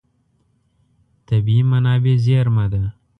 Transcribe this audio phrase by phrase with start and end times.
[1.27, 2.83] طبیعي منابع زېرمه ده.